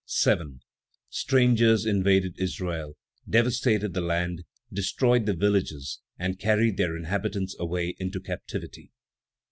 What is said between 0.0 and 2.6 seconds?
7. Strangers invaded